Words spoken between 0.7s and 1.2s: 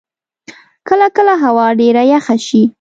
کله